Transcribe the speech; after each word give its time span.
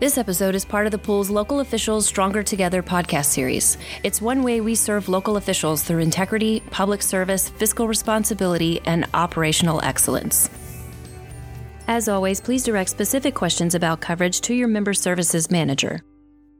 This 0.00 0.16
episode 0.16 0.54
is 0.54 0.64
part 0.64 0.86
of 0.86 0.92
the 0.92 0.98
pool's 0.98 1.28
Local 1.28 1.60
Officials 1.60 2.06
Stronger 2.06 2.42
Together 2.42 2.82
podcast 2.82 3.26
series. 3.26 3.76
It's 4.02 4.22
one 4.22 4.42
way 4.42 4.62
we 4.62 4.74
serve 4.74 5.10
local 5.10 5.36
officials 5.36 5.82
through 5.82 5.98
integrity, 5.98 6.60
public 6.70 7.02
service, 7.02 7.50
fiscal 7.50 7.86
responsibility, 7.86 8.80
and 8.86 9.06
operational 9.12 9.78
excellence. 9.84 10.48
As 11.86 12.08
always, 12.08 12.40
please 12.40 12.64
direct 12.64 12.88
specific 12.88 13.34
questions 13.34 13.74
about 13.74 14.00
coverage 14.00 14.40
to 14.40 14.54
your 14.54 14.68
member 14.68 14.94
services 14.94 15.50
manager. 15.50 16.02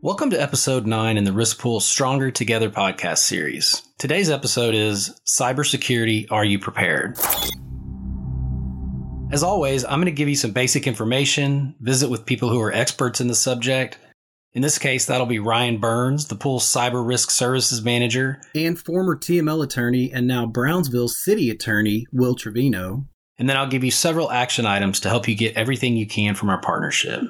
Welcome 0.02 0.28
to 0.30 0.42
episode 0.42 0.86
9 0.86 1.16
in 1.16 1.24
the 1.24 1.32
Risk 1.32 1.60
Pool 1.60 1.80
Stronger 1.80 2.30
Together 2.30 2.68
podcast 2.68 3.20
series. 3.20 3.82
Today's 3.96 4.28
episode 4.28 4.74
is 4.74 5.18
Cybersecurity 5.26 6.26
Are 6.30 6.44
You 6.44 6.58
Prepared? 6.58 7.16
As 9.32 9.44
always, 9.44 9.84
I'm 9.84 10.00
going 10.00 10.06
to 10.06 10.10
give 10.10 10.28
you 10.28 10.34
some 10.34 10.50
basic 10.50 10.88
information, 10.88 11.76
visit 11.80 12.10
with 12.10 12.26
people 12.26 12.48
who 12.48 12.60
are 12.60 12.72
experts 12.72 13.20
in 13.20 13.28
the 13.28 13.36
subject. 13.36 13.96
In 14.54 14.62
this 14.62 14.76
case, 14.76 15.06
that'll 15.06 15.24
be 15.24 15.38
Ryan 15.38 15.78
Burns, 15.78 16.26
the 16.26 16.34
pool's 16.34 16.64
cyber 16.64 17.06
risk 17.06 17.30
services 17.30 17.80
manager, 17.80 18.42
and 18.56 18.76
former 18.76 19.16
TML 19.16 19.62
attorney 19.62 20.12
and 20.12 20.26
now 20.26 20.46
Brownsville 20.46 21.06
city 21.06 21.48
attorney, 21.48 22.06
Will 22.12 22.34
Trevino. 22.34 23.06
And 23.38 23.48
then 23.48 23.56
I'll 23.56 23.68
give 23.68 23.84
you 23.84 23.92
several 23.92 24.32
action 24.32 24.66
items 24.66 24.98
to 25.00 25.08
help 25.08 25.28
you 25.28 25.36
get 25.36 25.56
everything 25.56 25.96
you 25.96 26.08
can 26.08 26.34
from 26.34 26.50
our 26.50 26.60
partnership. 26.60 27.22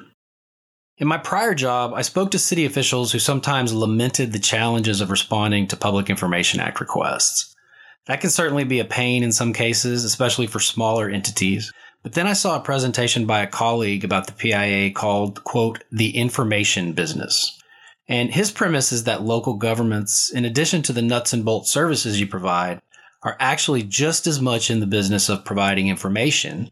In 0.97 1.07
my 1.07 1.19
prior 1.19 1.53
job, 1.53 1.93
I 1.93 2.01
spoke 2.01 2.31
to 2.31 2.39
city 2.39 2.65
officials 2.65 3.11
who 3.11 3.19
sometimes 3.19 3.73
lamented 3.73 4.33
the 4.33 4.39
challenges 4.39 5.01
of 5.01 5.11
responding 5.11 5.67
to 5.67 5.77
Public 5.77 6.09
Information 6.09 6.59
Act 6.59 6.79
requests. 6.79 7.53
That 8.07 8.21
can 8.21 8.31
certainly 8.31 8.63
be 8.63 8.79
a 8.79 8.85
pain 8.85 9.21
in 9.21 9.31
some 9.31 9.53
cases, 9.53 10.03
especially 10.03 10.47
for 10.47 10.59
smaller 10.59 11.07
entities. 11.07 11.71
But 12.03 12.13
then 12.13 12.27
I 12.27 12.33
saw 12.33 12.57
a 12.57 12.63
presentation 12.63 13.25
by 13.25 13.41
a 13.41 13.47
colleague 13.47 14.03
about 14.03 14.27
the 14.27 14.33
PIA 14.33 14.91
called, 14.91 15.43
quote, 15.43 15.83
the 15.91 16.17
information 16.17 16.93
business. 16.93 17.59
And 18.07 18.31
his 18.31 18.51
premise 18.51 18.91
is 18.91 19.03
that 19.03 19.21
local 19.21 19.53
governments, 19.53 20.31
in 20.31 20.43
addition 20.43 20.81
to 20.83 20.93
the 20.93 21.01
nuts 21.01 21.31
and 21.31 21.45
bolts 21.45 21.71
services 21.71 22.19
you 22.19 22.27
provide, 22.27 22.81
are 23.23 23.37
actually 23.39 23.83
just 23.83 24.25
as 24.25 24.41
much 24.41 24.71
in 24.71 24.79
the 24.79 24.87
business 24.87 25.29
of 25.29 25.45
providing 25.45 25.87
information 25.87 26.71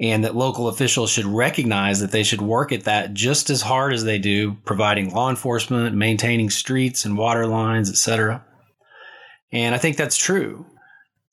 and 0.00 0.24
that 0.24 0.36
local 0.36 0.68
officials 0.68 1.10
should 1.10 1.24
recognize 1.24 2.00
that 2.00 2.12
they 2.12 2.22
should 2.22 2.40
work 2.40 2.70
at 2.70 2.84
that 2.84 3.14
just 3.14 3.50
as 3.50 3.62
hard 3.62 3.92
as 3.92 4.04
they 4.04 4.18
do 4.18 4.54
providing 4.64 5.12
law 5.12 5.28
enforcement, 5.28 5.96
maintaining 5.96 6.50
streets 6.50 7.04
and 7.04 7.18
water 7.18 7.46
lines, 7.46 7.90
etc. 7.90 8.44
And 9.50 9.74
I 9.74 9.78
think 9.78 9.96
that's 9.96 10.16
true. 10.16 10.66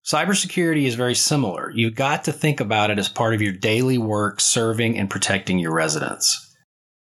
Cybersecurity 0.05 0.83
is 0.83 0.93
very 0.93 1.15
similar. 1.15 1.71
You've 1.71 1.95
got 1.95 2.25
to 2.25 2.31
think 2.31 2.59
about 2.59 2.91
it 2.91 2.99
as 2.99 3.09
part 3.09 3.33
of 3.33 3.41
your 3.41 3.53
daily 3.53 3.97
work 3.97 4.39
serving 4.39 4.99
and 4.99 5.09
protecting 5.09 5.57
your 5.57 5.73
residents. 5.73 6.55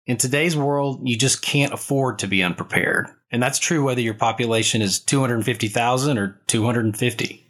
In 0.05 0.15
today's 0.15 0.55
world, 0.55 1.01
you 1.03 1.17
just 1.17 1.41
can't 1.41 1.73
afford 1.73 2.19
to 2.19 2.27
be 2.27 2.41
unprepared. 2.41 3.07
And 3.31 3.43
that's 3.43 3.59
true 3.59 3.83
whether 3.83 3.99
your 3.99 4.13
population 4.13 4.81
is 4.81 4.99
250,000 4.99 6.17
or 6.17 6.39
250. 6.47 7.45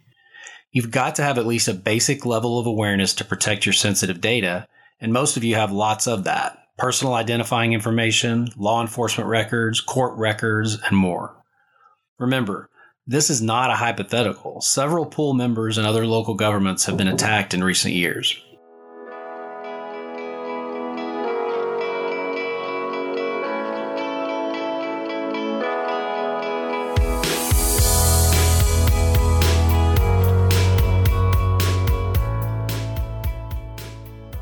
You've 0.72 0.90
got 0.90 1.14
to 1.16 1.24
have 1.24 1.38
at 1.38 1.46
least 1.46 1.68
a 1.68 1.76
basic 1.76 2.26
level 2.26 2.58
of 2.58 2.66
awareness 2.66 3.14
to 3.16 3.26
protect 3.26 3.68
your 3.68 3.74
sensitive 3.74 4.22
data, 4.22 4.68
and 5.00 5.14
most 5.14 5.38
of 5.38 5.44
you 5.44 5.54
have 5.56 5.72
lots 5.72 6.08
of 6.08 6.24
that. 6.24 6.58
Personal 6.80 7.14
identifying 7.14 7.74
information, 7.74 8.50
law 8.58 8.82
enforcement 8.82 9.30
records, 9.30 9.80
court 9.80 10.18
records, 10.18 10.80
and 10.88 10.98
more. 10.98 11.36
Remember, 12.18 12.70
this 13.08 13.30
is 13.30 13.40
not 13.40 13.70
a 13.70 13.76
hypothetical. 13.76 14.62
Several 14.62 15.06
pool 15.06 15.34
members 15.34 15.78
and 15.78 15.86
other 15.86 16.08
local 16.08 16.34
governments 16.34 16.86
have 16.86 16.98
been 16.98 17.08
attacked 17.08 17.54
in 17.54 17.64
recent 17.64 17.94
years. 17.94 18.42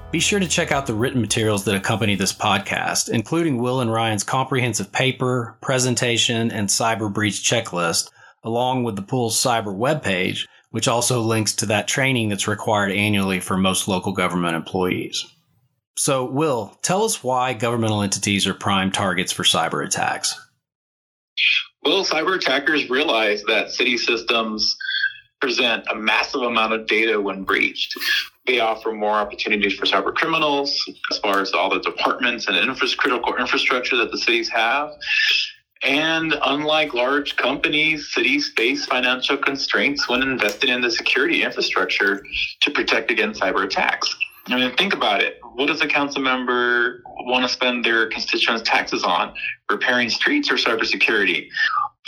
Be 0.09 0.19
sure 0.19 0.39
to 0.39 0.47
check 0.47 0.71
out 0.71 0.85
the 0.85 0.93
written 0.93 1.19
materials 1.19 1.65
that 1.65 1.75
accompany 1.75 2.13
this 2.13 2.31
podcast, 2.31 3.09
including 3.09 3.57
Will 3.57 3.81
and 3.81 3.91
Ryan's 3.91 4.23
comprehensive 4.23 4.91
paper, 4.91 5.57
presentation, 5.59 6.51
and 6.51 6.69
cyber 6.69 7.11
breach 7.11 7.41
checklist, 7.41 8.11
along 8.43 8.83
with 8.83 8.95
the 8.95 9.01
pool's 9.01 9.41
cyber 9.41 9.75
webpage, 9.75 10.47
which 10.71 10.87
also 10.87 11.21
links 11.21 11.53
to 11.53 11.65
that 11.67 11.87
training 11.87 12.29
that's 12.29 12.47
required 12.47 12.91
annually 12.91 13.39
for 13.39 13.57
most 13.57 13.87
local 13.87 14.11
government 14.11 14.55
employees. 14.55 15.25
So, 15.95 16.25
Will, 16.25 16.77
tell 16.81 17.03
us 17.03 17.23
why 17.23 17.53
governmental 17.53 18.01
entities 18.01 18.47
are 18.47 18.55
prime 18.55 18.91
targets 18.91 19.31
for 19.31 19.43
cyber 19.43 19.85
attacks. 19.85 20.39
Well, 21.83 22.03
cyber 22.03 22.35
attackers 22.35 22.89
realize 22.89 23.43
that 23.43 23.71
city 23.71 23.97
systems 23.97 24.75
present 25.41 25.85
a 25.91 25.95
massive 25.95 26.41
amount 26.41 26.73
of 26.73 26.87
data 26.87 27.19
when 27.19 27.43
breached. 27.43 27.93
They 28.47 28.59
offer 28.59 28.91
more 28.91 29.11
opportunities 29.11 29.73
for 29.73 29.85
cyber 29.85 30.15
criminals 30.15 30.89
as 31.11 31.19
far 31.19 31.41
as 31.41 31.53
all 31.53 31.69
the 31.69 31.81
departments 31.81 32.47
and 32.47 32.57
critical 32.97 33.35
infrastructure 33.35 33.97
that 33.97 34.11
the 34.11 34.17
cities 34.17 34.49
have. 34.49 34.91
And 35.83 36.33
unlike 36.45 36.93
large 36.93 37.35
companies, 37.35 38.09
cities 38.13 38.51
face 38.55 38.85
financial 38.85 39.37
constraints 39.37 40.07
when 40.07 40.21
investing 40.21 40.69
in 40.69 40.81
the 40.81 40.89
security 40.89 41.43
infrastructure 41.43 42.23
to 42.61 42.71
protect 42.71 43.11
against 43.11 43.41
cyber 43.41 43.65
attacks. 43.65 44.15
I 44.47 44.57
mean, 44.57 44.75
think 44.75 44.93
about 44.93 45.21
it. 45.21 45.39
What 45.55 45.67
does 45.67 45.81
a 45.81 45.87
council 45.87 46.21
member 46.21 47.01
want 47.25 47.45
to 47.45 47.49
spend 47.49 47.83
their 47.85 48.07
constituents' 48.07 48.63
taxes 48.65 49.03
on? 49.03 49.33
Repairing 49.69 50.09
streets 50.09 50.49
or 50.49 50.55
cybersecurity? 50.55 51.47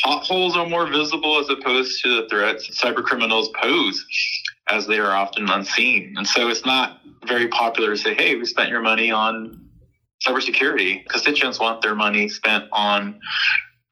Potholes 0.04 0.58
are 0.58 0.68
more 0.68 0.88
visible 0.88 1.40
as 1.40 1.50
opposed 1.50 2.02
to 2.04 2.22
the 2.22 2.30
threats 2.30 2.70
cyber 2.82 3.04
criminals 3.04 3.50
pose, 3.62 4.06
as 4.68 4.86
they 4.88 5.00
are 5.00 5.12
often 5.12 5.50
unseen. 5.50 6.14
And 6.18 6.28
so 6.28 6.50
it's 6.50 6.66
not 6.66 7.00
very 7.26 7.48
popular 7.48 7.92
to 7.92 7.98
say, 7.98 8.14
hey, 8.14 8.36
we 8.36 8.46
spent 8.46 8.70
your 8.70 8.82
money 8.82 9.12
on 9.12 9.62
cybersecurity. 10.26 11.06
Constituents 11.08 11.60
want 11.60 11.82
their 11.82 11.96
money 11.96 12.28
spent 12.28 12.66
on 12.72 13.20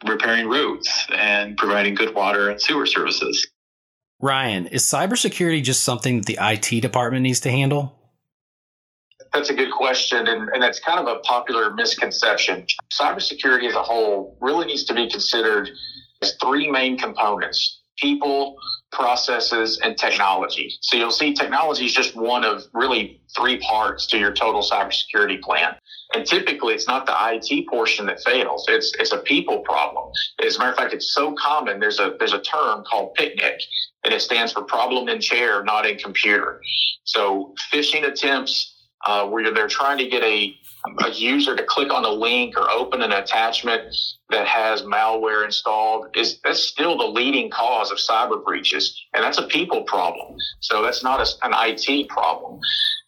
repairing 0.08 0.48
roads 0.48 0.90
and 1.16 1.58
providing 1.58 1.96
good 1.96 2.14
water 2.14 2.50
and 2.50 2.62
sewer 2.62 2.86
services. 2.86 3.48
Ryan, 4.22 4.68
is 4.68 4.84
cybersecurity 4.84 5.64
just 5.64 5.84
something 5.84 6.18
that 6.18 6.26
the 6.26 6.38
IT 6.40 6.82
department 6.82 7.24
needs 7.24 7.42
to 7.42 7.52
handle? 7.52 7.94
That's 9.34 9.50
a 9.50 9.54
good 9.54 9.72
question, 9.72 10.28
and, 10.28 10.50
and 10.50 10.62
that's 10.62 10.80
kind 10.80 11.00
of 11.00 11.08
a 11.08 11.20
popular 11.22 11.74
misconception. 11.74 12.66
Cybersecurity 12.98 13.68
as 13.68 13.76
a 13.76 13.82
whole 13.82 14.38
really 14.40 14.68
needs 14.68 14.86
to 14.86 14.94
be 14.94 15.10
considered 15.10 15.70
as 16.22 16.36
three 16.42 16.70
main 16.70 16.98
components 16.98 17.82
people, 18.00 18.56
processes, 18.92 19.80
and 19.84 19.98
technology. 19.98 20.74
So 20.82 20.98
you'll 20.98 21.12
see 21.12 21.34
technology 21.34 21.86
is 21.86 21.94
just 21.94 22.16
one 22.16 22.44
of 22.44 22.64
really 22.74 23.22
three 23.36 23.60
parts 23.60 24.08
to 24.08 24.18
your 24.18 24.32
total 24.32 24.62
cybersecurity 24.62 25.42
plan. 25.42 25.76
And 26.14 26.26
typically, 26.26 26.76
it's 26.76 26.88
not 26.88 27.06
the 27.06 27.16
IT 27.18 27.68
portion 27.68 28.06
that 28.06 28.22
fails. 28.24 28.66
It's 28.68 28.94
it's 29.00 29.12
a 29.12 29.18
people 29.18 29.60
problem. 29.60 30.12
As 30.46 30.56
a 30.56 30.60
matter 30.60 30.72
of 30.72 30.78
fact, 30.78 30.94
it's 30.94 31.14
so 31.14 31.34
common. 31.34 31.80
There's 31.80 32.00
a 32.00 32.16
there's 32.20 32.34
a 32.34 32.42
term 32.42 32.84
called 32.84 33.16
PICNIC, 33.18 33.58
and 34.04 34.14
it 34.14 34.22
stands 34.22 34.52
for 34.54 34.64
problem 34.64 35.10
in 35.10 35.20
chair, 35.20 35.64
not 35.64 35.88
in 35.88 35.98
computer. 35.98 36.62
So 37.04 37.54
phishing 37.72 38.08
attempts 38.08 38.73
uh, 39.06 39.28
where 39.28 39.54
they're 39.54 39.68
trying 39.68 39.98
to 39.98 40.08
get 40.08 40.24
a 40.24 40.56
a 41.06 41.12
user 41.12 41.56
to 41.56 41.64
click 41.64 41.94
on 41.94 42.04
a 42.04 42.10
link 42.10 42.58
or 42.58 42.70
open 42.70 43.02
an 43.02 43.14
attachment 43.14 43.96
that 44.30 44.46
has 44.46 44.82
malware 44.82 45.46
installed 45.46 46.08
is 46.14 46.42
that's 46.44 46.60
still 46.60 46.98
the 46.98 47.06
leading 47.06 47.50
cause 47.50 47.90
of 47.90 47.98
cyber 47.98 48.44
breaches. 48.44 49.02
And 49.14 49.24
that's 49.24 49.38
a 49.38 49.44
people 49.44 49.84
problem. 49.84 50.36
So 50.60 50.82
that's 50.82 51.02
not 51.02 51.22
a, 51.22 51.46
an 51.46 51.54
IT 51.56 52.10
problem. 52.10 52.60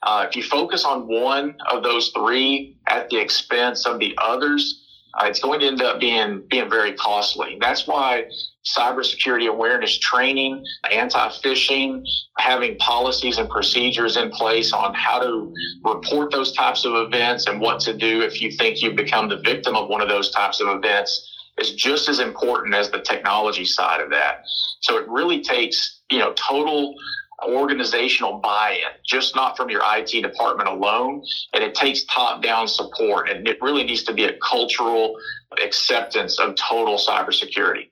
Uh, 0.03 0.25
if 0.29 0.37
you 0.37 0.43
focus 0.43 0.85
on 0.85 1.05
one 1.05 1.57
of 1.69 1.83
those 1.83 2.11
three 2.15 2.77
at 2.87 3.09
the 3.09 3.17
expense 3.17 3.85
of 3.85 3.99
the 3.99 4.17
others 4.21 4.85
uh, 5.15 5.27
it's 5.27 5.39
going 5.39 5.59
to 5.61 5.67
end 5.67 5.81
up 5.81 5.99
being 5.99 6.43
being 6.49 6.69
very 6.69 6.93
costly. 6.93 7.57
That's 7.59 7.87
why 7.87 8.25
cybersecurity 8.65 9.47
awareness 9.47 9.97
training, 9.99 10.63
anti-phishing, 10.91 12.03
having 12.37 12.77
policies 12.77 13.37
and 13.37 13.49
procedures 13.49 14.17
in 14.17 14.29
place 14.31 14.73
on 14.73 14.93
how 14.93 15.19
to 15.19 15.53
report 15.83 16.31
those 16.31 16.51
types 16.53 16.83
of 16.83 16.93
events 16.95 17.45
and 17.47 17.61
what 17.61 17.79
to 17.81 17.93
do 17.93 18.21
if 18.21 18.41
you 18.41 18.51
think 18.51 18.81
you've 18.81 18.95
become 18.95 19.29
the 19.29 19.37
victim 19.37 19.75
of 19.75 19.87
one 19.87 20.01
of 20.01 20.09
those 20.09 20.31
types 20.31 20.59
of 20.59 20.67
events 20.67 21.31
is 21.59 21.73
just 21.73 22.09
as 22.09 22.19
important 22.19 22.73
as 22.73 22.89
the 22.89 22.99
technology 22.99 23.65
side 23.65 24.01
of 24.01 24.09
that. 24.09 24.43
So 24.81 24.97
it 24.97 25.07
really 25.07 25.41
takes, 25.41 26.01
you 26.09 26.19
know, 26.19 26.33
total 26.33 26.95
organizational 27.43 28.39
buy-in, 28.39 28.89
just 29.05 29.35
not 29.35 29.55
from 29.55 29.69
your 29.69 29.81
IT 29.83 30.21
department 30.21 30.69
alone. 30.69 31.23
And 31.53 31.63
it 31.63 31.75
takes 31.75 32.03
top-down 32.05 32.67
support. 32.67 33.29
And 33.29 33.47
it 33.47 33.61
really 33.61 33.83
needs 33.83 34.03
to 34.03 34.13
be 34.13 34.25
a 34.25 34.33
cultural 34.39 35.15
acceptance 35.63 36.39
of 36.39 36.55
total 36.55 36.97
cybersecurity. 36.97 37.89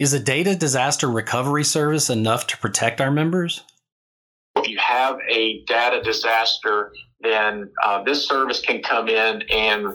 Is 0.00 0.14
a 0.14 0.18
data 0.18 0.56
disaster 0.56 1.10
recovery 1.10 1.62
service 1.62 2.08
enough 2.08 2.46
to 2.46 2.56
protect 2.56 3.02
our 3.02 3.10
members? 3.10 3.62
If 4.56 4.66
you 4.66 4.78
have 4.78 5.18
a 5.28 5.62
data 5.66 6.02
disaster, 6.02 6.94
then 7.20 7.70
uh, 7.84 8.02
this 8.02 8.26
service 8.26 8.62
can 8.62 8.82
come 8.82 9.10
in 9.10 9.42
and 9.50 9.88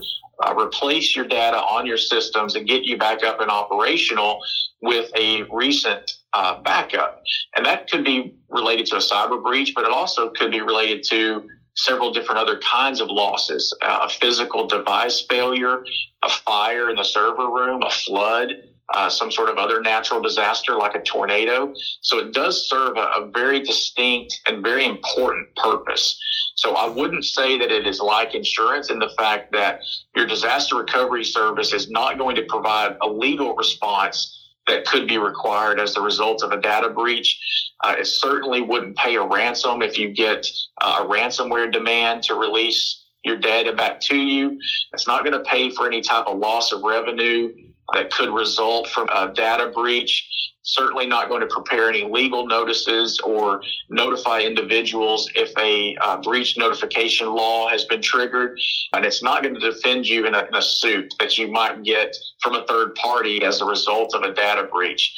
uh, 0.46 0.54
replace 0.56 1.16
your 1.16 1.26
data 1.26 1.58
on 1.58 1.88
your 1.88 1.98
systems 1.98 2.54
and 2.54 2.68
get 2.68 2.84
you 2.84 3.00
back 3.00 3.24
up 3.24 3.42
and 3.42 3.50
operational 3.50 4.40
with 4.80 5.10
a 5.18 5.42
recent 5.52 6.12
uh, 6.34 6.62
backup. 6.62 7.24
And 7.56 7.66
that 7.66 7.90
could 7.90 8.06
be 8.06 8.36
related 8.48 8.86
to 8.88 8.98
a 8.98 9.00
cyber 9.00 9.42
breach, 9.42 9.74
but 9.74 9.86
it 9.86 9.92
also 9.92 10.30
could 10.30 10.52
be 10.52 10.62
related 10.62 11.04
to 11.10 11.48
several 11.78 12.14
different 12.14 12.40
other 12.40 12.60
kinds 12.60 13.02
of 13.02 13.10
losses 13.10 13.76
uh, 13.82 14.02
a 14.04 14.10
physical 14.10 14.68
device 14.68 15.26
failure, 15.28 15.84
a 16.24 16.30
fire 16.30 16.92
in 16.92 16.96
the 16.96 17.04
server 17.04 17.50
room, 17.50 17.82
a 17.82 17.90
flood. 17.90 18.54
Uh, 18.94 19.10
some 19.10 19.32
sort 19.32 19.50
of 19.50 19.58
other 19.58 19.82
natural 19.82 20.22
disaster 20.22 20.76
like 20.76 20.94
a 20.94 21.02
tornado. 21.02 21.74
So 22.02 22.20
it 22.20 22.34
does 22.34 22.70
serve 22.70 22.98
a, 22.98 23.08
a 23.18 23.32
very 23.34 23.60
distinct 23.60 24.40
and 24.48 24.62
very 24.62 24.86
important 24.86 25.48
purpose. 25.56 26.20
So 26.56 26.76
I 26.76 26.88
wouldn't 26.88 27.26
say 27.26 27.58
that 27.58 27.72
it 27.72 27.88
is 27.88 28.00
like 28.00 28.36
insurance 28.36 28.92
in 28.92 29.00
the 29.00 29.10
fact 29.18 29.52
that 29.54 29.80
your 30.16 30.28
disaster 30.28 30.76
recovery 30.76 31.24
service 31.24 31.74
is 31.74 31.90
not 31.90 32.20
going 32.20 32.36
to 32.36 32.44
provide 32.48 32.96
a 33.02 33.08
legal 33.08 33.56
response 33.56 34.54
that 34.68 34.86
could 34.86 35.08
be 35.08 35.18
required 35.18 35.80
as 35.80 35.94
the 35.96 36.02
result 36.02 36.44
of 36.44 36.52
a 36.52 36.62
data 36.62 36.90
breach. 36.90 37.40
Uh, 37.84 37.96
it 38.00 38.06
certainly 38.06 38.62
wouldn't 38.62 38.96
pay 38.98 39.16
a 39.16 39.24
ransom 39.24 39.82
if 39.82 39.98
you 39.98 40.10
get 40.10 40.46
uh, 40.82 41.00
a 41.02 41.06
ransomware 41.06 41.72
demand 41.72 42.24
to 42.24 42.36
release 42.36 43.04
your 43.24 43.38
data 43.38 43.74
back 43.74 44.00
to 44.00 44.16
you. 44.16 44.60
It's 44.94 45.08
not 45.08 45.24
going 45.24 45.34
to 45.34 45.50
pay 45.50 45.72
for 45.72 45.88
any 45.88 46.02
type 46.02 46.28
of 46.28 46.38
loss 46.38 46.72
of 46.72 46.84
revenue 46.84 47.52
that 47.94 48.12
could 48.12 48.30
result 48.30 48.88
from 48.90 49.08
a 49.10 49.32
data 49.34 49.72
breach 49.74 50.28
certainly 50.66 51.06
not 51.06 51.30
going 51.30 51.42
to 51.42 51.48
prepare 51.48 51.90
any 51.90 52.04
legal 52.04 52.48
notices 52.48 53.20
or 53.24 53.62
notify 53.90 54.40
individuals 54.40 55.30
if 55.36 55.52
a 55.60 55.96
uh, 56.02 56.20
breach 56.22 56.58
notification 56.58 57.28
law 57.28 57.70
has 57.70 57.86
been 57.86 58.02
triggered. 58.02 58.60
And 58.94 59.06
it's 59.06 59.22
not 59.22 59.44
going 59.44 59.54
to 59.54 59.60
defend 59.60 60.08
you 60.08 60.26
in 60.26 60.34
a, 60.34 60.44
in 60.46 60.56
a 60.56 60.62
suit 60.62 61.14
that 61.20 61.38
you 61.38 61.52
might 61.52 61.84
get 61.84 62.16
from 62.42 62.56
a 62.56 62.66
third 62.66 62.96
party 62.96 63.44
as 63.44 63.62
a 63.62 63.66
result 63.66 64.16
of 64.16 64.24
a 64.24 64.34
data 64.34 64.68
breach. 64.72 65.14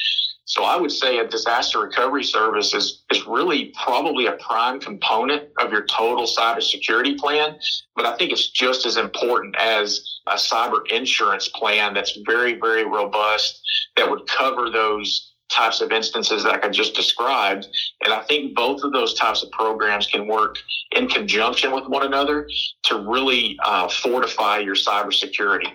So 0.48 0.64
I 0.64 0.78
would 0.78 0.94
say 0.94 1.18
a 1.18 1.28
disaster 1.28 1.80
recovery 1.80 2.24
service 2.24 2.74
is, 2.74 3.04
is 3.12 3.28
really 3.28 3.74
probably 3.84 4.28
a 4.28 4.32
prime 4.32 4.80
component 4.80 5.44
of 5.60 5.74
your 5.74 5.84
total 5.84 6.26
cybersecurity 6.26 7.18
plan. 7.18 7.60
But 7.98 8.06
I 8.06 8.16
think 8.16 8.32
it's 8.32 8.50
just 8.50 8.86
as 8.86 8.96
important 8.96 9.58
as 9.60 10.20
a 10.26 10.36
cyber 10.36 10.90
insurance 10.90 11.50
plan 11.50 11.94
that's 11.94 12.18
very, 12.26 12.58
very 12.58 12.86
robust 12.86 13.60
that 13.98 14.10
would 14.10 14.26
cover 14.26 14.70
those 14.70 15.34
types 15.52 15.82
of 15.82 15.92
instances 15.92 16.46
that 16.46 16.64
I 16.64 16.70
just 16.70 16.96
described. 16.96 17.68
And 18.06 18.14
I 18.14 18.22
think 18.22 18.56
both 18.56 18.84
of 18.84 18.94
those 18.94 19.16
types 19.16 19.44
of 19.44 19.52
programs 19.52 20.08
can 20.08 20.30
work 20.30 20.60
in 20.96 21.10
conjunction 21.10 21.74
with 21.74 21.88
one 21.88 22.06
another 22.06 22.48
to 22.84 23.00
really 23.00 23.58
uh, 23.66 23.90
fortify 23.90 24.60
your 24.60 24.76
cybersecurity. 24.76 25.74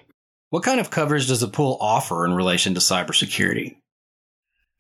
What 0.48 0.62
kind 0.62 0.80
of 0.80 0.88
coverage 0.88 1.28
does 1.28 1.40
the 1.40 1.48
pool 1.48 1.76
offer 1.78 2.24
in 2.24 2.32
relation 2.32 2.72
to 2.72 2.80
cybersecurity? 2.80 3.76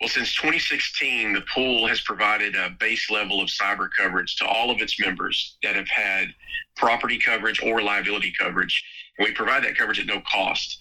Well, 0.02 0.08
since 0.08 0.34
2016, 0.34 1.32
the 1.32 1.42
pool 1.42 1.86
has 1.86 2.00
provided 2.00 2.56
a 2.56 2.70
base 2.70 3.08
level 3.08 3.40
of 3.40 3.48
cyber 3.48 3.88
coverage 3.96 4.34
to 4.38 4.44
all 4.44 4.68
of 4.68 4.82
its 4.82 4.98
members 4.98 5.56
that 5.62 5.76
have 5.76 5.86
had 5.86 6.34
property 6.76 7.20
coverage 7.20 7.62
or 7.62 7.80
liability 7.80 8.32
coverage. 8.36 8.84
And 9.16 9.28
we 9.28 9.32
provide 9.32 9.62
that 9.62 9.78
coverage 9.78 10.00
at 10.00 10.06
no 10.06 10.20
cost. 10.22 10.76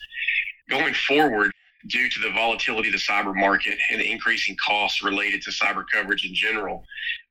Going 0.72 0.96
forward, 0.96 1.52
due 1.86 2.10
to 2.10 2.20
the 2.20 2.32
volatility 2.32 2.90
of 2.90 2.94
the 2.94 2.98
cyber 2.98 3.36
market 3.36 3.78
and 3.92 4.02
the 4.02 4.12
increasing 4.12 4.58
costs 4.66 5.04
related 5.04 5.44
to 5.44 5.52
cyber 5.52 5.86
coverage 5.94 6.26
in 6.26 6.34
general, 6.34 6.84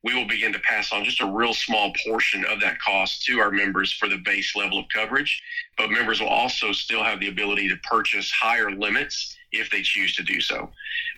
we 0.05 0.15
will 0.15 0.29
begin 0.29 0.53
to 0.53 0.61
pass 0.61 0.93
on 0.93 1.03
just 1.03 1.21
a 1.21 1.27
real 1.27 1.55
small 1.55 1.93
portion 2.07 2.45
of 2.45 2.61
that 2.61 2.79
cost 2.81 3.25
to 3.25 3.41
our 3.41 3.51
members 3.51 3.93
for 3.93 4.09
the 4.09 4.19
base 4.19 4.55
level 4.55 4.79
of 4.79 4.85
coverage. 4.95 5.43
But 5.77 5.91
members 5.91 6.21
will 6.21 6.29
also 6.29 6.71
still 6.71 7.03
have 7.03 7.19
the 7.19 7.31
ability 7.31 7.69
to 7.69 7.77
purchase 7.79 8.31
higher 8.31 8.71
limits 8.71 9.37
if 9.53 9.71
they 9.71 9.83
choose 9.83 10.15
to 10.17 10.23
do 10.23 10.41
so. 10.41 10.71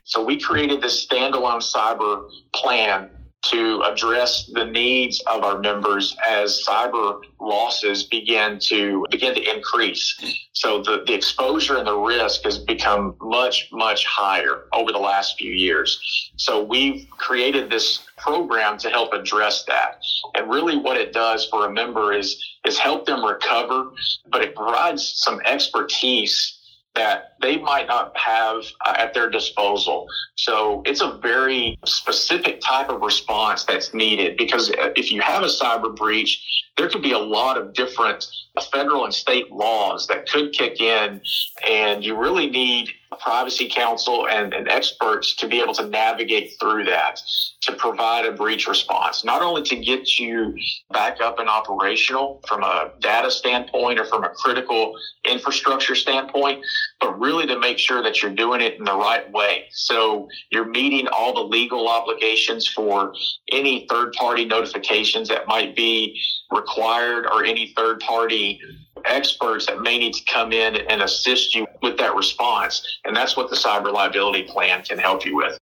So 0.04 0.24
we 0.24 0.38
created 0.40 0.80
this 0.80 1.06
standalone 1.06 1.62
cyber 1.62 2.28
plan 2.54 3.10
to 3.42 3.82
address 3.82 4.48
the 4.52 4.64
needs 4.64 5.20
of 5.26 5.42
our 5.42 5.58
members 5.58 6.16
as 6.28 6.62
cyber 6.66 7.20
losses 7.40 8.04
begin 8.04 8.58
to 8.60 9.04
begin 9.10 9.34
to 9.34 9.54
increase. 9.54 10.48
So 10.52 10.80
the, 10.80 11.02
the 11.06 11.12
exposure 11.12 11.76
and 11.76 11.86
the 11.86 11.96
risk 11.96 12.44
has 12.44 12.58
become 12.58 13.16
much, 13.20 13.68
much 13.72 14.06
higher 14.06 14.66
over 14.72 14.92
the 14.92 14.98
last 14.98 15.38
few 15.38 15.50
years. 15.50 16.30
So 16.36 16.62
we've 16.62 17.08
created 17.10 17.68
this 17.68 18.06
program 18.16 18.78
to 18.78 18.90
help 18.90 19.12
address 19.12 19.64
that. 19.64 20.00
And 20.36 20.48
really 20.48 20.76
what 20.76 20.96
it 20.96 21.12
does 21.12 21.46
for 21.46 21.66
a 21.66 21.72
member 21.72 22.12
is 22.12 22.40
is 22.64 22.78
help 22.78 23.06
them 23.06 23.24
recover, 23.24 23.90
but 24.30 24.42
it 24.42 24.54
provides 24.54 25.14
some 25.16 25.40
expertise 25.44 26.60
that 26.94 27.34
they 27.40 27.56
might 27.56 27.86
not 27.88 28.16
have 28.16 28.64
uh, 28.84 28.94
at 28.98 29.14
their 29.14 29.30
disposal. 29.30 30.06
So 30.36 30.82
it's 30.84 31.00
a 31.00 31.18
very 31.22 31.78
specific 31.86 32.60
type 32.60 32.90
of 32.90 33.00
response 33.00 33.64
that's 33.64 33.94
needed 33.94 34.36
because 34.36 34.70
if 34.96 35.10
you 35.10 35.20
have 35.22 35.42
a 35.42 35.46
cyber 35.46 35.94
breach, 35.94 36.42
there 36.76 36.88
could 36.88 37.02
be 37.02 37.12
a 37.12 37.18
lot 37.18 37.58
of 37.58 37.74
different 37.74 38.26
uh, 38.56 38.62
federal 38.72 39.04
and 39.04 39.14
state 39.14 39.50
laws 39.50 40.06
that 40.06 40.28
could 40.28 40.52
kick 40.52 40.80
in, 40.80 41.20
and 41.68 42.04
you 42.04 42.16
really 42.16 42.48
need 42.48 42.90
a 43.12 43.16
privacy 43.16 43.68
counsel 43.68 44.26
and, 44.26 44.54
and 44.54 44.68
experts 44.68 45.36
to 45.36 45.46
be 45.46 45.60
able 45.60 45.74
to 45.74 45.86
navigate 45.86 46.52
through 46.58 46.84
that 46.84 47.20
to 47.60 47.72
provide 47.72 48.24
a 48.24 48.32
breach 48.32 48.66
response, 48.66 49.24
not 49.24 49.42
only 49.42 49.62
to 49.62 49.76
get 49.76 50.18
you 50.18 50.54
back 50.90 51.20
up 51.20 51.38
and 51.38 51.48
operational 51.48 52.40
from 52.48 52.62
a 52.62 52.90
data 53.00 53.30
standpoint 53.30 54.00
or 54.00 54.04
from 54.04 54.24
a 54.24 54.30
critical 54.30 54.94
infrastructure 55.24 55.94
standpoint, 55.94 56.64
but 57.00 57.18
really 57.20 57.46
to 57.46 57.58
make 57.58 57.78
sure 57.78 58.02
that 58.02 58.20
you're 58.20 58.32
doing 58.32 58.60
it 58.60 58.78
in 58.78 58.84
the 58.84 58.96
right 58.96 59.30
way. 59.30 59.66
So 59.70 60.28
you're 60.50 60.68
meeting 60.68 61.06
all 61.08 61.34
the 61.34 61.42
legal 61.42 61.88
obligations 61.88 62.66
for 62.66 63.14
any 63.52 63.86
third 63.88 64.12
party 64.14 64.44
notifications 64.44 65.28
that 65.28 65.46
might 65.46 65.76
be 65.76 66.18
required 66.62 67.26
or 67.26 67.44
any 67.44 67.72
third 67.76 68.00
party 68.00 68.60
experts 69.04 69.66
that 69.66 69.80
may 69.80 69.98
need 69.98 70.14
to 70.14 70.24
come 70.32 70.52
in 70.52 70.76
and 70.76 71.02
assist 71.02 71.54
you 71.54 71.66
with 71.82 71.98
that 71.98 72.14
response. 72.14 72.86
And 73.04 73.16
that's 73.16 73.36
what 73.36 73.50
the 73.50 73.56
cyber 73.56 73.92
liability 73.92 74.44
plan 74.44 74.82
can 74.82 74.98
help 74.98 75.24
you 75.24 75.36
with. 75.36 75.58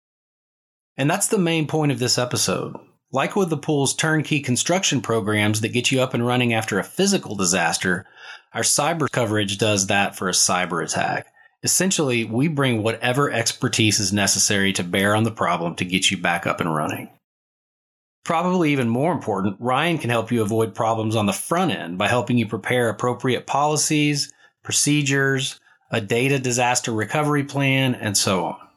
And 0.96 1.10
that's 1.10 1.28
the 1.28 1.38
main 1.38 1.66
point 1.66 1.92
of 1.92 1.98
this 1.98 2.18
episode. 2.18 2.76
Like 3.12 3.34
with 3.34 3.50
the 3.50 3.56
pool's 3.56 3.94
turnkey 3.94 4.40
construction 4.40 5.00
programs 5.00 5.62
that 5.62 5.72
get 5.72 5.90
you 5.90 6.00
up 6.00 6.14
and 6.14 6.24
running 6.24 6.52
after 6.52 6.78
a 6.78 6.84
physical 6.84 7.34
disaster, 7.34 8.06
our 8.52 8.62
cyber 8.62 9.10
coverage 9.10 9.58
does 9.58 9.86
that 9.86 10.14
for 10.14 10.28
a 10.28 10.32
cyber 10.32 10.84
attack. 10.84 11.26
Essentially, 11.62 12.24
we 12.24 12.48
bring 12.48 12.82
whatever 12.82 13.30
expertise 13.30 13.98
is 14.00 14.12
necessary 14.12 14.72
to 14.74 14.84
bear 14.84 15.14
on 15.14 15.24
the 15.24 15.30
problem 15.30 15.74
to 15.76 15.84
get 15.84 16.10
you 16.10 16.18
back 16.18 16.46
up 16.46 16.60
and 16.60 16.74
running. 16.74 17.10
Probably 18.24 18.72
even 18.72 18.88
more 18.88 19.12
important, 19.12 19.56
Ryan 19.58 19.98
can 19.98 20.10
help 20.10 20.30
you 20.30 20.42
avoid 20.42 20.74
problems 20.74 21.16
on 21.16 21.26
the 21.26 21.32
front 21.32 21.72
end 21.72 21.98
by 21.98 22.08
helping 22.08 22.36
you 22.38 22.46
prepare 22.46 22.88
appropriate 22.88 23.46
policies, 23.46 24.32
procedures, 24.62 25.58
a 25.90 26.00
data 26.00 26.38
disaster 26.38 26.92
recovery 26.92 27.44
plan, 27.44 27.94
and 27.94 28.16
so 28.16 28.44
on. 28.44 28.69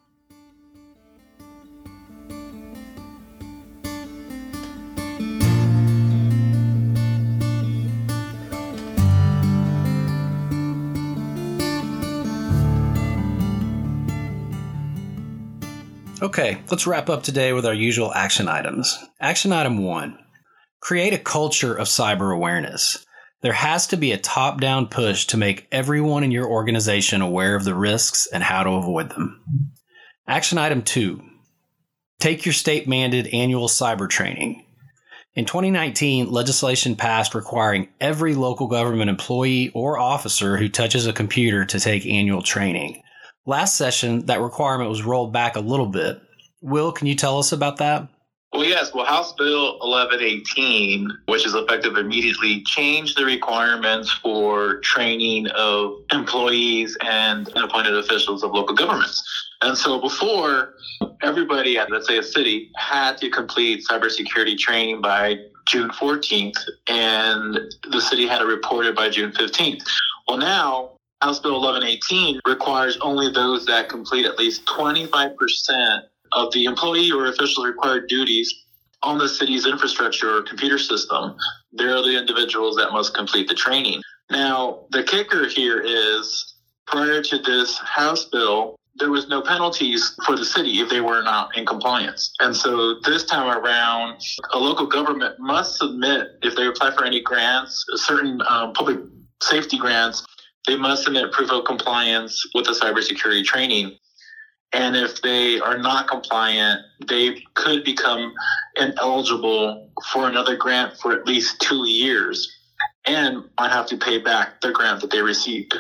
Okay, 16.34 16.58
let's 16.72 16.88
wrap 16.88 17.12
up 17.12 17.22
today 17.22 17.54
with 17.54 17.64
our 17.64 17.76
usual 17.76 18.12
action 18.12 18.48
items. 18.48 18.98
Action 19.22 19.54
item 19.54 19.84
one 19.84 20.18
create 20.80 21.14
a 21.14 21.20
culture 21.20 21.76
of 21.76 21.86
cyber 21.86 22.34
awareness. 22.34 23.06
There 23.42 23.54
has 23.54 23.86
to 23.88 23.98
be 23.98 24.14
a 24.14 24.18
top 24.18 24.60
down 24.60 24.88
push 24.88 25.28
to 25.28 25.38
make 25.38 25.68
everyone 25.72 26.24
in 26.24 26.32
your 26.32 26.48
organization 26.48 27.22
aware 27.22 27.56
of 27.56 27.66
the 27.66 27.76
risks 27.76 28.28
and 28.34 28.42
how 28.42 28.64
to 28.64 28.72
avoid 28.72 29.10
them. 29.12 29.44
Action 30.28 30.58
item 30.58 30.82
two 30.82 31.22
take 32.18 32.48
your 32.48 32.54
state 32.54 32.88
mandated 32.88 33.32
annual 33.32 33.68
cyber 33.68 34.10
training. 34.10 34.66
In 35.36 35.46
2019, 35.46 36.32
legislation 36.32 36.96
passed 36.96 37.36
requiring 37.36 37.90
every 38.02 38.34
local 38.34 38.66
government 38.66 39.12
employee 39.12 39.70
or 39.76 40.00
officer 40.00 40.58
who 40.58 40.68
touches 40.68 41.06
a 41.06 41.14
computer 41.14 41.64
to 41.66 41.80
take 41.80 42.08
annual 42.08 42.42
training. 42.42 43.03
Last 43.46 43.78
session, 43.78 44.26
that 44.28 44.40
requirement 44.40 44.90
was 44.90 45.04
rolled 45.04 45.34
back 45.34 45.56
a 45.56 45.60
little 45.60 45.88
bit. 45.88 46.22
Will, 46.62 46.92
can 46.92 47.08
you 47.08 47.16
tell 47.16 47.40
us 47.40 47.52
about 47.52 47.78
that? 47.78 48.08
Well, 48.54 48.64
yes. 48.64 48.94
Well, 48.94 49.06
House 49.06 49.34
Bill 49.34 49.80
1118, 49.80 51.10
which 51.26 51.46
is 51.46 51.56
effective 51.56 51.98
immediately, 51.98 52.62
changed 52.64 53.18
the 53.18 53.26
requirements 53.26 54.12
for 54.12 54.80
training 54.82 55.48
of 55.48 55.96
employees 56.12 56.96
and 57.02 57.50
appointed 57.56 57.96
officials 57.96 58.44
of 58.44 58.52
local 58.52 58.76
governments. 58.76 59.24
And 59.62 59.76
so 59.76 60.00
before, 60.00 60.76
everybody 61.24 61.80
at, 61.80 61.92
let's 61.92 62.08
say, 62.08 62.20
a 62.20 62.24
city 62.24 62.70
had 62.76 63.18
to 63.18 63.30
complete 63.32 63.86
cybersecurity 63.90 64.58
training 64.58 65.02
by 65.02 65.40
June 65.68 65.90
14th, 65.90 66.60
and 66.88 67.60
the 67.90 68.02
city 68.02 68.28
had 68.28 68.40
to 68.40 68.46
report 68.46 68.86
it 68.86 68.96
by 68.96 69.10
June 69.10 69.32
15th. 69.32 69.84
Well, 70.28 70.38
now 70.38 70.93
House 71.24 71.40
Bill 71.40 71.62
1118 71.62 72.42
requires 72.46 72.98
only 73.00 73.32
those 73.32 73.66
that 73.66 73.88
complete 73.88 74.26
at 74.26 74.38
least 74.38 74.66
25% 74.66 76.02
of 76.34 76.52
the 76.52 76.66
employee 76.66 77.14
or 77.14 77.28
official 77.28 77.64
required 77.64 78.10
duties 78.10 78.54
on 79.04 79.18
the 79.18 79.30
city's 79.30 79.66
infrastructure 79.66 80.40
or 80.40 80.42
computer 80.42 80.78
system. 80.78 81.38
They're 81.72 82.02
the 82.02 82.20
individuals 82.20 82.76
that 82.76 82.92
must 82.92 83.14
complete 83.14 83.48
the 83.48 83.54
training. 83.54 84.02
Now, 84.32 84.86
the 84.92 85.02
kicker 85.02 85.48
here 85.48 85.80
is 85.80 86.56
prior 86.88 87.22
to 87.22 87.38
this 87.38 87.78
House 87.78 88.26
bill, 88.26 88.76
there 88.96 89.10
was 89.10 89.30
no 89.30 89.42
penalties 89.42 90.18
for 90.26 90.36
the 90.36 90.44
city 90.44 90.82
if 90.82 90.90
they 90.90 91.00
were 91.00 91.24
not 91.24 91.58
in 91.58 91.66
compliance. 91.66 92.34
And 92.42 92.54
so 92.54 93.00
this 93.06 93.24
time 93.24 93.48
around, 93.48 94.22
a 94.52 94.60
local 94.60 94.88
government 94.88 95.40
must 95.40 95.78
submit, 95.78 96.28
if 96.42 96.58
they 96.58 96.68
apply 96.68 96.92
for 96.92 97.06
any 97.06 97.22
grants, 97.22 97.86
certain 97.96 98.42
um, 98.50 98.74
public 98.74 99.00
safety 99.42 99.78
grants, 99.78 100.26
they 100.68 100.76
must 100.76 101.04
submit 101.04 101.32
proof 101.32 101.52
of 101.52 101.66
compliance 101.66 102.50
with 102.54 102.66
the 102.66 102.72
cybersecurity 102.72 103.44
training. 103.44 103.98
And 104.72 104.96
if 104.96 105.22
they 105.22 105.60
are 105.60 105.78
not 105.78 106.08
compliant, 106.08 106.82
they 107.08 107.44
could 107.54 107.84
become 107.84 108.34
ineligible 108.76 109.90
for 110.12 110.28
another 110.28 110.56
grant 110.56 110.98
for 110.98 111.14
at 111.14 111.28
least 111.28 111.62
two 111.62 111.88
years 111.88 112.52
and 113.06 113.44
might 113.60 113.72
have 113.72 113.88
to 113.88 113.98
pay 113.98 114.18
back 114.18 114.62
the 114.62 114.72
grant 114.72 115.02
that 115.02 115.12
they 115.12 115.22
received. 115.22 115.76